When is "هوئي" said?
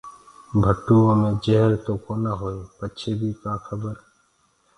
2.39-2.59